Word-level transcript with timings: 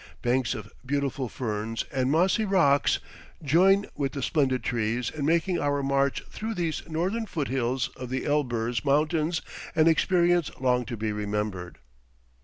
Banks 0.23 0.55
of 0.55 0.73
beautiful 0.83 1.29
ferns, 1.29 1.85
and 1.91 2.09
mossy 2.09 2.43
rocks 2.43 2.97
join 3.43 3.85
with 3.95 4.13
the 4.13 4.23
splendid 4.23 4.63
trees 4.63 5.11
in 5.11 5.25
making 5.25 5.59
our 5.59 5.83
march 5.83 6.23
through 6.31 6.55
these 6.55 6.81
northern 6.89 7.27
foothills 7.27 7.89
of 7.89 8.09
the 8.09 8.25
Elburz 8.25 8.83
Mountains 8.83 9.43
an 9.75 9.87
experience 9.87 10.49
long 10.59 10.85
to 10.85 10.97
be 10.97 11.11
remembered. 11.11 11.77